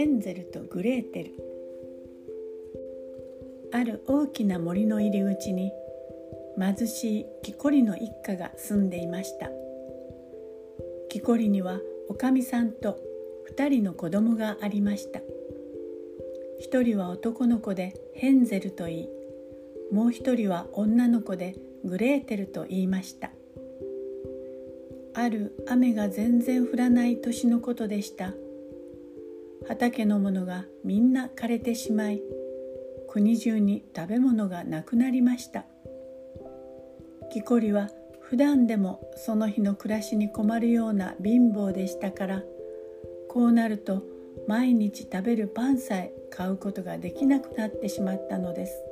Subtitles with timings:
[0.00, 1.34] ヘンゼルとグレーテル。
[3.70, 5.70] ある大きな森の入り口に
[6.58, 9.50] 貧しいキコリの一家が住んでいました。
[11.10, 12.98] キコリにはおかみさんと
[13.54, 15.20] 2人の子供がありました。
[16.66, 19.08] 1人は男の子でヘンゼルといい
[19.92, 23.32] もう1人は女の子でグレーテルと言いました。
[25.12, 28.32] ある雨が全然降らない年のことでした。
[29.68, 32.22] 畑のものがみんな枯れてしまい
[33.08, 35.64] 国中に食べ物がなくなりました。
[37.30, 37.88] キコリは
[38.20, 42.42] 普段でもその日の暮らしに困るような貧乏でしたから
[43.28, 44.02] こうなると
[44.46, 48.82] 毎日食べるパンさえ買うことができなくなってしまったのです。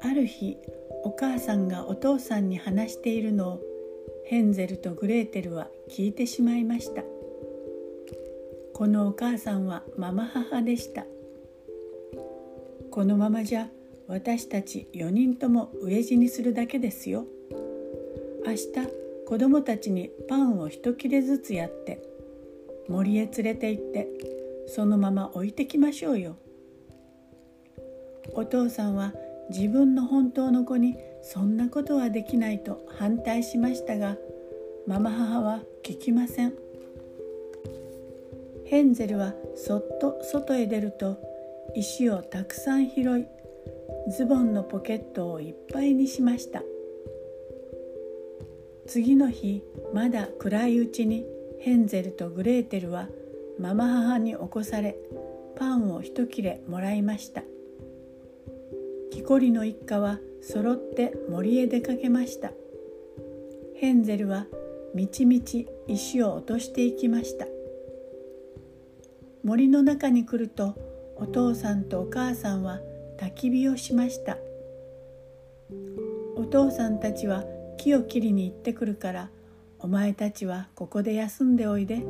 [0.00, 0.58] ある日
[1.02, 3.60] お母さんがお父さんに話しているのを
[4.26, 7.02] ヘンゼルとグレーテルは聞いてしまいました。
[8.74, 11.06] このお母さんはママ母でした。
[12.90, 13.68] このままじゃ
[14.08, 17.24] 私たち4人とも飢え死にするだけですよ。
[18.44, 18.72] 明日
[19.28, 22.02] 子供たちにパンを一切れずつやって
[22.88, 24.08] 森へ連れて行って
[24.66, 26.36] そのまま置いてきましょうよ。
[28.34, 29.14] お父さんは
[29.50, 34.16] 自分の本当の子にそんなことはできないと反対しましたが
[34.88, 36.63] ママ母は聞きません。
[38.74, 41.16] ヘンゼルはそっと外へ出ると
[41.76, 43.26] 石をたくさん拾い
[44.10, 46.60] ズボンのポケットをいっぱいにしました。
[48.88, 51.24] 次の日まだ暗いうちに
[51.60, 53.06] ヘンゼルとグレーテルは
[53.60, 54.96] ママ母に起こされ
[55.54, 57.44] パンを一切れもらいました。
[59.12, 62.50] キコリの一家は揃って森へ出かけました。
[63.76, 64.48] ヘンゼルは
[64.96, 67.46] みちみち石を落としていきました。
[69.44, 70.74] 森の中に来ると
[71.16, 72.80] お父さんとお母さんは
[73.18, 74.38] 焚き火をしました。
[76.36, 77.44] お父さんたちは
[77.76, 79.30] 木を切りに行ってくるから
[79.78, 82.02] お前たちはここで休んでおいで。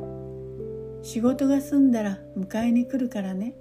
[1.03, 3.57] 仕事が済んだら迎えに来るからね。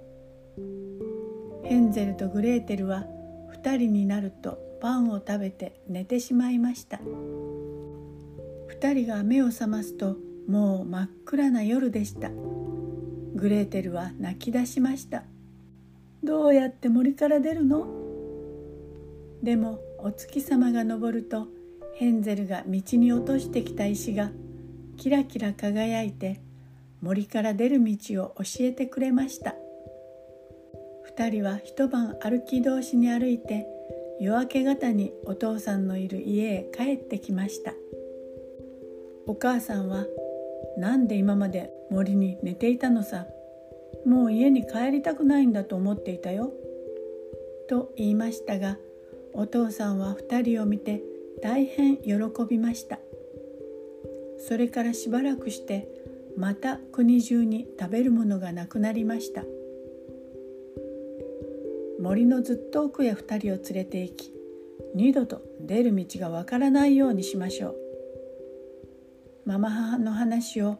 [1.64, 3.06] ヘンゼルとグレーテルは
[3.60, 7.00] 2人になるとパンを食べて寝てしまいました。
[8.70, 10.16] 2人が目を覚ますと
[10.46, 12.30] もう真っ暗な夜でした。
[13.34, 15.24] グレーテルは泣き出しました。
[16.22, 17.86] どうやって森から出るの？
[19.42, 21.48] でもお月様が昇ると
[21.96, 24.30] ヘンゼルが道に落としてきた石が
[24.96, 26.40] キラキラ輝いて
[27.02, 29.54] 森から出る道を教えてくれました。
[31.16, 33.66] 2人は一晩歩き通しに歩いて
[34.20, 37.72] 夜明け方にお父さんのいる家へ帰ってきました。
[39.26, 40.06] お母さんは
[40.76, 43.26] 「なんで今まで森に寝ていたのさ。
[44.04, 46.52] もう家に帰りたくないんだと思っていたよ」
[47.68, 48.78] と言いましたが
[49.32, 51.02] お父さんは2人を見て
[51.42, 52.12] 大変喜
[52.48, 53.00] びました。
[54.38, 55.88] それからしばらくして
[56.36, 59.44] また国中に食べるものがなくなりました。
[61.98, 64.32] 森のずっと奥へ2人を連れて行き
[64.94, 67.83] 二度と出る道がわからないようにしましょう。
[69.46, 70.78] ママ母の話を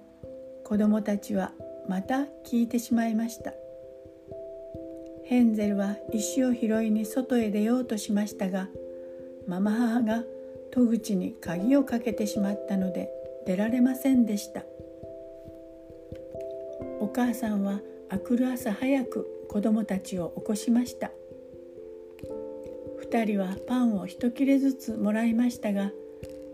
[0.65, 1.53] 子供たちは
[1.87, 3.53] また聞いてしまいました。
[5.25, 8.69] ヘンゼルは石を拾いに外へ出ようとしましたが
[9.47, 10.23] ママ母が
[10.71, 13.11] 戸口に鍵をかけてしまったので
[13.47, 14.63] 出られませんでした。
[17.01, 21.11] お母さんはあくる朝早く子供たちを起こしました。
[23.03, 25.93] 2人はパンを一切れずつもらいましたが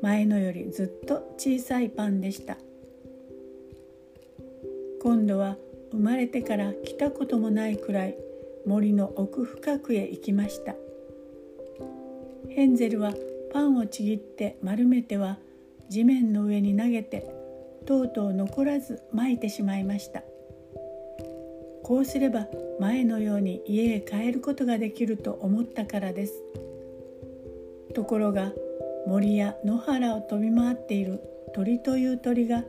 [0.02, 2.56] 前のよりずっと小さいパンでした。
[5.02, 5.56] 今度は
[5.92, 8.16] 生まれてから来たこともないくらい
[8.66, 10.74] 森の奥深くへ行きました。
[12.48, 13.14] ヘンゼルは
[13.52, 15.38] パンをちぎって丸めては
[15.88, 17.34] 地面の上に投げて
[17.86, 20.22] とうとう残らずまいてしまいました。
[21.82, 22.46] こうすれば
[22.78, 26.34] 前のように家へ帰ることができると思ったからです。
[27.94, 28.52] ところが
[29.10, 31.20] 森や野原を飛び回っている
[31.52, 32.62] 鳥という鳥が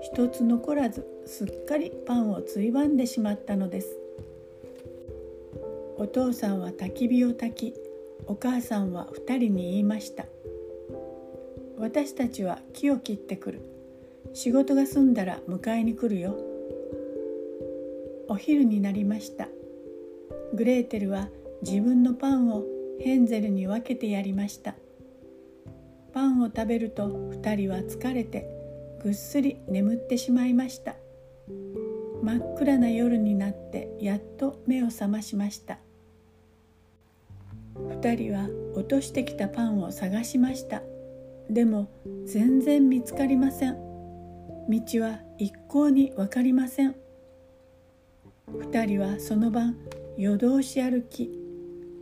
[0.00, 3.98] 一つ残らずすっかりパンをついばんでしまったのです。
[5.96, 7.74] お父さんは焚き火を焚き
[8.28, 10.26] お母さんは2人に言いました。
[11.78, 13.60] 私たちは木を切ってくる。
[14.34, 16.38] 仕事が済んだら迎えに来るよ。
[18.28, 19.48] お昼になりました。
[20.54, 21.28] グレーテルは
[21.62, 22.62] 自分のパンを
[23.00, 24.76] ヘンゼルに分けてやりました。
[26.18, 28.44] パンを食べると2人は疲れて
[29.04, 30.96] ぐっすり眠ってしまいました。
[32.24, 35.78] 真っ暗な夜になってやっと目を覚ましました。
[37.76, 40.82] 2人は落としてきたパンを探しました。
[41.48, 41.88] でも
[42.26, 43.76] 全然見つかりません。
[43.76, 46.96] 道は一向に分かりません。
[48.48, 49.76] 2人はその晩
[50.16, 51.30] 夜通し歩き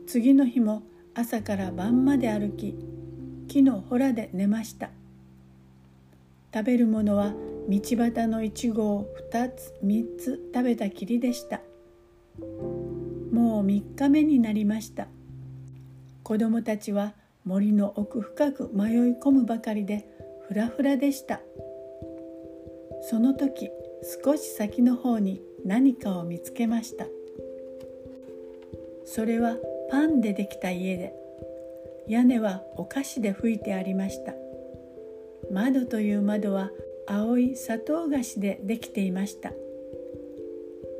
[0.07, 2.95] 次の日も朝から晩まで歩き
[3.46, 4.90] 木のほらで寝ました。
[6.52, 7.34] 食べるものは
[7.69, 11.60] 道端のいちごを2つ3つ食べたきりでした。
[13.32, 15.08] もう3日目になりました。
[16.22, 17.14] 子供たちは
[17.44, 20.08] 森の奥深く迷い込むばかりで
[20.48, 21.40] ふらふらでした。
[23.02, 23.70] その時
[24.25, 27.06] 少し先の方に何かを見つけました。
[29.04, 29.56] それは
[29.90, 31.25] パンでできた家で。
[32.08, 34.35] 屋根はお菓子で吹いてありました。
[35.53, 36.70] 窓という窓は
[37.06, 39.53] 青い砂糖菓子でできていました。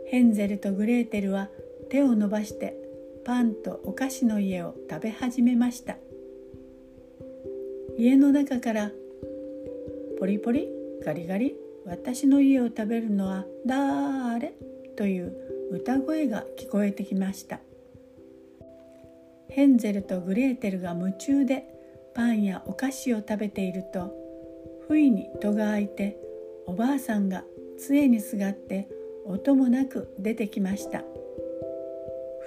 [0.06, 1.49] ヘンゼルとグレーテルは
[1.91, 2.76] 手を伸ばして
[3.25, 5.97] パンとお菓子の家を食べ始めました。
[7.99, 8.91] 家の中から
[10.19, 10.69] ポリポリ
[11.05, 14.55] ガリガリ私の家を食べるのはだーれ
[14.97, 15.32] という
[15.70, 17.61] 歌声が聞こえてきました。
[19.56, 21.64] ヘンゼルとグレーテルが夢中で
[22.12, 24.12] パンやお菓子を食べていると
[24.87, 26.19] 不意に戸が開いて
[26.67, 27.43] おばあさんが
[27.79, 28.87] 杖にすがって
[29.25, 31.05] 音もなく出てきました。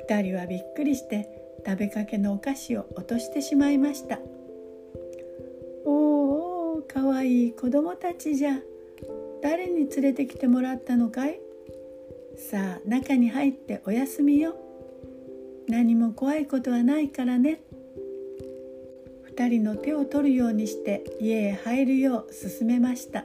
[0.07, 4.19] 2人はびっくりして食べかけのお菓子を落としてしまいました。
[5.85, 8.59] おおかわいい子供たちじゃ。
[9.41, 11.39] 誰に連れてきてもらったのかい?
[12.37, 14.68] さあ中に入ってお休みよ。
[15.69, 17.61] 何も怖いことはないからね。
[19.37, 23.23] 2人の手を取るようにして家へ入るよう勧めました。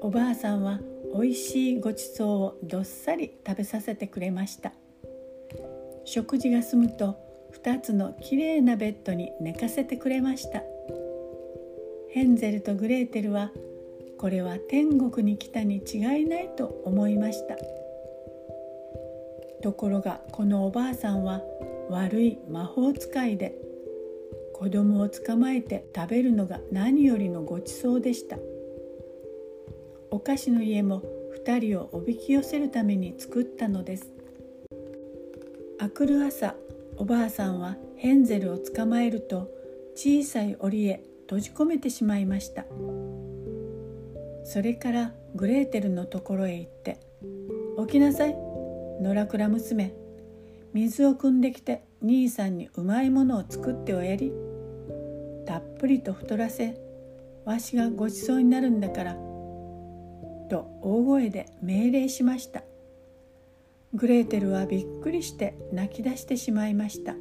[0.00, 0.80] おばあさんは
[1.12, 4.72] おいしいごちそうをどっさり食べさせてくれました。
[6.06, 7.16] 食事が済むと
[7.62, 10.62] 2つのきれいなベッドに寝かせてくれました。
[12.08, 13.50] ヘンゼルとグレーテルは
[14.16, 17.58] これは天国に来たに違いないと思いました。
[19.62, 21.40] ところがこのおばあさんは
[21.88, 23.56] 悪い魔法使いで
[24.52, 28.38] 子供を捕まえて食べるのが何よりのごちそうでした。
[30.10, 31.02] お菓子の家も
[31.44, 34.12] 2人をおびき寄せるために作ったのです。
[35.78, 36.54] あくる朝
[36.96, 39.50] おばあさんはヘンゼルを捕まえると
[39.94, 42.66] 小さい檻へ閉じ込めてしまいました。
[44.44, 46.98] それからグレーテルのところへ行って
[47.86, 48.51] 「起きなさい。
[49.00, 49.94] 野良倉娘。
[50.72, 54.32] 水を汲んできて兄さんにうまいものを作っておやり
[55.46, 56.80] たっぷりと太らせ
[57.44, 59.14] わしがごちそうになるんだから」
[60.48, 62.62] と大声で命令しました。
[63.94, 67.14] グレーテルはびっくりして泣き出してしまいました。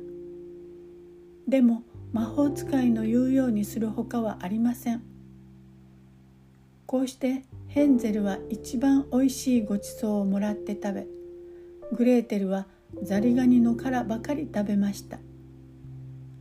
[1.47, 1.83] でも
[2.13, 5.03] 魔法使いの言うようにするほかはありません。
[6.85, 11.07] こうしてヘンゼルは一番おいしいごちそうをもらって食べ
[11.93, 12.67] グレーテルは
[13.03, 15.19] ザリガニの殻ばかり食べました。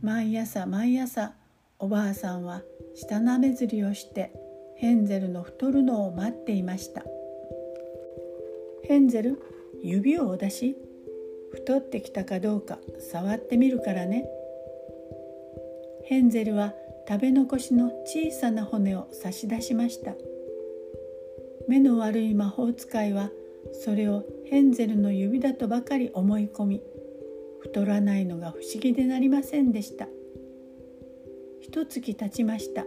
[0.01, 1.33] 毎朝毎朝
[1.79, 2.61] おばあさんは
[2.95, 4.31] 舌なめずりをして
[4.77, 7.03] ヘンゼルの太るのを待っていました。
[8.83, 9.41] ヘンゼル
[9.83, 10.77] 指をお出し
[11.51, 14.27] 太ってきたかどうか触ってみるからね。
[16.05, 16.73] ヘンゼルは
[17.07, 20.13] 食べ残しの小さな骨を差し出しました。
[21.67, 23.29] 目の悪い魔法使いは
[23.83, 26.81] それをヘンゼルの指だとばかり思い込み
[27.61, 30.07] 太らないのが不思議でなりませんでした。
[31.61, 32.85] 一月経ちました。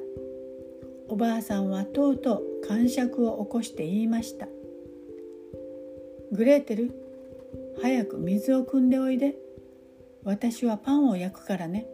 [1.08, 4.48] おばあさんはとうとう感触を起こして言いました。
[6.32, 6.92] グレーテル
[7.80, 9.36] 早く水を汲んでおいで。
[10.24, 11.86] 私はパンを焼くからね。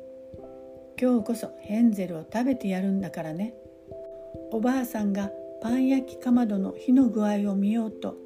[1.00, 3.54] 今日こそヘンゼルを食べてやるんだからね。
[4.52, 8.16] おばあさんがパン焼きかまどの火の具合を見ようと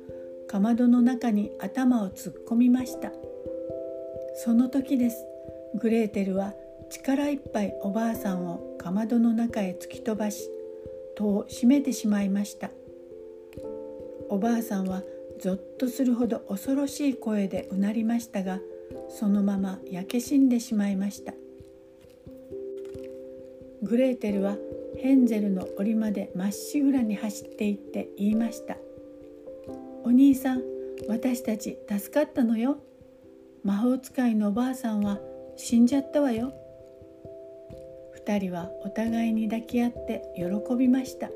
[0.54, 3.10] かまどの中に頭を突っ込みました。
[4.36, 5.26] その時です。
[5.74, 6.54] グレーテルは
[6.90, 10.48] 力いっぱいおばあさんをかまどの中へ突き飛ばし
[11.16, 12.70] 戸を閉めてしまいました。
[14.28, 15.02] おばあさんは
[15.40, 18.60] ぞっとするほど恐ろしい声でうなりましたが
[19.08, 21.34] そのまま焼け死んでしまいました。
[23.82, 24.56] グレーテルは
[24.98, 28.76] ヘンゼルの檻までまっしぐらに走っていって言いました
[30.04, 30.62] 「お兄さん
[31.08, 32.76] 私たち助かったのよ。
[33.62, 35.18] 魔法使いのおばあさんは
[35.56, 36.52] 死んじゃったわよ」
[38.26, 41.30] 2人はお互いに抱き合って喜びました。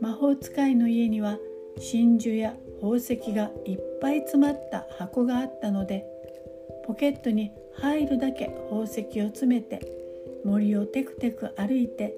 [0.00, 1.38] 魔法使いの家には
[1.78, 6.04] 真珠や宝石がいっぱい詰まった箱があったので
[6.84, 9.80] ポケットに入るだけ宝石を詰めて
[10.44, 12.14] 森をテクテク歩いて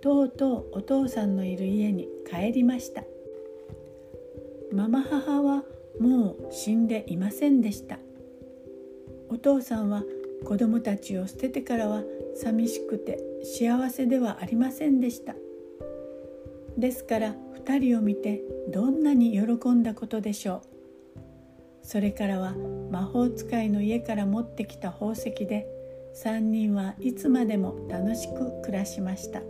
[0.00, 3.04] とうとうお父さんのいる家に帰りました。
[4.72, 5.62] ママ母は
[6.00, 7.98] もう死んでいませんでした。
[9.28, 10.04] お父さんは
[10.44, 12.02] 子供たちを捨ててからは
[12.34, 15.34] 寂しくて幸せではありませんでした。
[16.76, 20.60] ですから2人を見てどんなに喜んだことでしょう。
[21.82, 22.54] それからは
[22.90, 25.66] 魔法使いの家から持ってきた宝石で
[26.16, 29.42] 3人はいつまでも楽しく暮らしました。